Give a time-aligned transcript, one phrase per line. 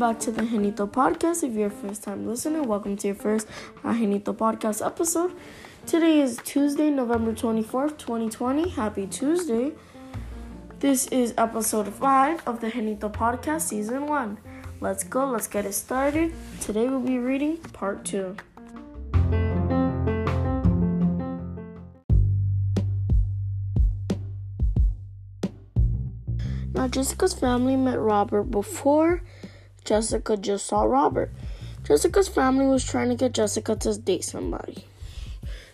[0.00, 1.44] back to the Genito podcast.
[1.44, 3.46] If you're a first time listener, welcome to your first
[3.84, 5.32] uh, Genito podcast episode.
[5.86, 8.70] Today is Tuesday, November 24th, 2020.
[8.70, 9.72] Happy Tuesday.
[10.78, 14.38] This is episode 5 of the Genito podcast, season 1.
[14.80, 16.32] Let's go, let's get it started.
[16.60, 18.36] Today we'll be reading part 2.
[26.80, 29.20] Now, Jessica's family met Robert before
[29.84, 31.30] Jessica just saw Robert.
[31.84, 34.86] Jessica's family was trying to get Jessica to date somebody.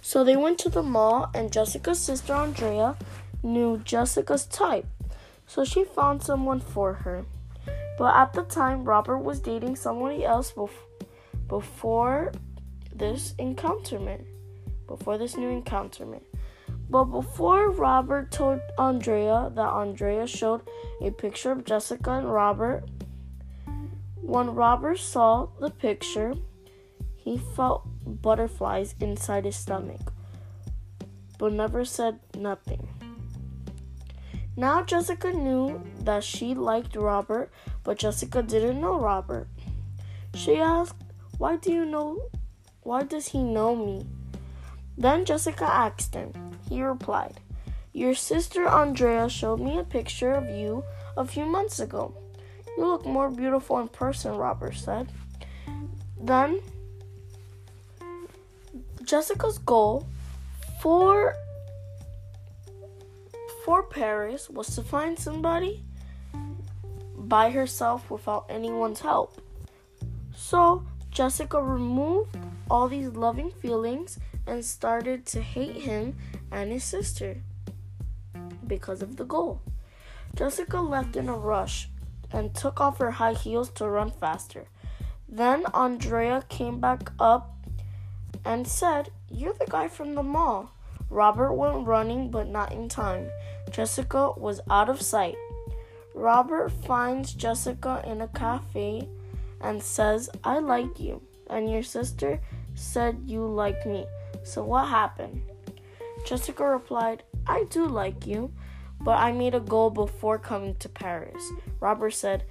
[0.00, 2.96] So they went to the mall, and Jessica's sister Andrea
[3.42, 4.86] knew Jessica's type.
[5.46, 7.26] So she found someone for her.
[7.98, 10.70] But at the time, Robert was dating somebody else bef-
[11.48, 12.32] before
[12.94, 14.24] this encounterment.
[14.86, 16.22] Before this new encounterment.
[16.88, 20.62] But before Robert told Andrea that Andrea showed
[21.00, 22.84] a picture of Jessica and Robert,
[24.20, 26.34] when Robert saw the picture,
[27.16, 30.12] he felt butterflies inside his stomach,
[31.38, 32.88] but never said nothing.
[34.56, 37.50] Now Jessica knew that she liked Robert,
[37.82, 39.48] but Jessica didn't know Robert.
[40.34, 41.02] She asked,
[41.38, 42.18] "Why do you know?
[42.82, 44.06] Why does he know me?"
[44.96, 46.32] Then Jessica asked him.
[46.68, 47.40] He replied,
[47.94, 50.82] "Your sister Andrea showed me a picture of you
[51.16, 52.12] a few months ago.
[52.76, 55.12] You look more beautiful in person, Robert said.
[56.20, 56.60] Then,
[59.04, 60.08] Jessica's goal
[60.82, 61.36] for
[63.64, 65.84] for Paris was to find somebody
[67.16, 69.40] by herself without anyone's help.
[70.34, 72.36] So, Jessica removed
[72.68, 76.16] all these loving feelings and started to hate him
[76.50, 77.40] and his sister
[78.64, 79.60] because of the goal.
[80.34, 81.88] Jessica left in a rush
[82.32, 84.66] and took off her high heels to run faster.
[85.28, 87.56] Then Andrea came back up
[88.44, 90.72] and said, You're the guy from the mall.
[91.10, 93.28] Robert went running, but not in time.
[93.70, 95.36] Jessica was out of sight.
[96.14, 99.08] Robert finds Jessica in a cafe
[99.60, 102.40] and says, I like you, and your sister
[102.74, 104.06] said you like me.
[104.42, 105.42] So what happened?
[106.24, 108.52] Jessica replied, I do like you,
[109.00, 111.52] but I made a goal before coming to Paris.
[111.80, 112.44] Robert said,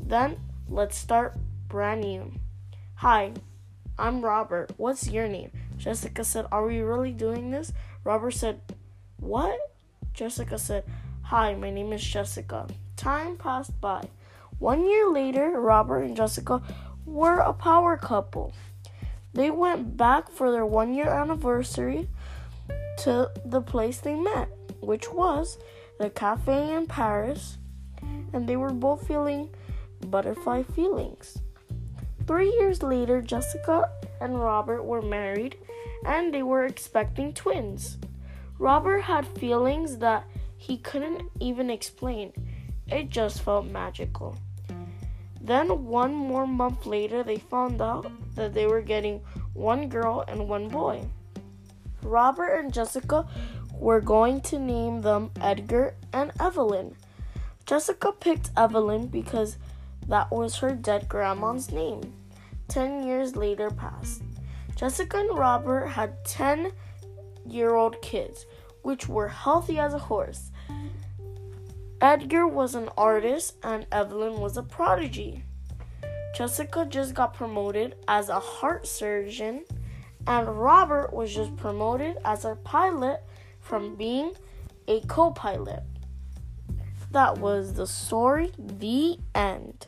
[0.00, 1.36] Then let's start
[1.68, 2.32] brand new.
[2.96, 3.32] Hi,
[3.98, 4.72] I'm Robert.
[4.76, 5.50] What's your name?
[5.76, 7.72] Jessica said, Are we really doing this?
[8.04, 8.60] Robert said,
[9.18, 9.58] What?
[10.14, 10.84] Jessica said,
[11.22, 12.68] Hi, my name is Jessica.
[12.96, 14.08] Time passed by.
[14.58, 16.62] One year later, Robert and Jessica
[17.04, 18.54] were a power couple.
[19.34, 22.08] They went back for their one year anniversary
[22.98, 24.48] to the place they met,
[24.80, 25.58] which was
[25.98, 27.58] the cafe in Paris,
[28.32, 29.50] and they were both feeling
[30.06, 31.38] butterfly feelings.
[32.26, 33.90] Three years later, Jessica
[34.20, 35.56] and Robert were married
[36.04, 37.98] and they were expecting twins.
[38.58, 40.24] Robert had feelings that
[40.56, 42.32] he couldn't even explain,
[42.88, 44.36] it just felt magical.
[45.40, 49.20] Then, one more month later, they found out that they were getting
[49.52, 51.04] one girl and one boy.
[52.06, 53.26] Robert and Jessica
[53.72, 56.96] were going to name them Edgar and Evelyn.
[57.66, 59.58] Jessica picked Evelyn because
[60.08, 62.12] that was her dead grandma's name.
[62.68, 64.22] Ten years later passed.
[64.76, 66.72] Jessica and Robert had 10
[67.46, 68.46] year old kids,
[68.82, 70.50] which were healthy as a horse.
[72.00, 75.42] Edgar was an artist and Evelyn was a prodigy.
[76.36, 79.64] Jessica just got promoted as a heart surgeon,
[80.26, 83.22] and Robert was just promoted as a pilot
[83.60, 84.32] from being
[84.88, 85.82] a co pilot.
[87.12, 89.86] That was the story, the end.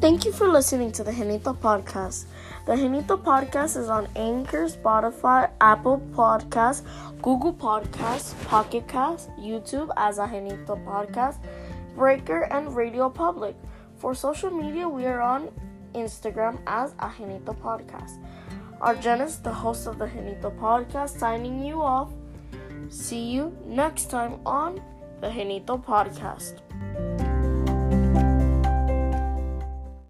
[0.00, 2.26] Thank you for listening to the Genito Podcast.
[2.66, 6.82] The Genito Podcast is on Anchor, Spotify, Apple Podcasts,
[7.22, 11.38] Google Podcasts, Pocket Cast, YouTube as a Genito Podcast,
[11.94, 13.56] Breaker, and Radio Public.
[13.96, 15.50] For social media, we are on
[15.94, 18.18] Instagram as Ajenito Podcast.
[18.80, 22.10] Argenis, the host of the Genito Podcast, signing you off.
[22.88, 24.82] See you next time on
[25.20, 26.60] the Genito Podcast.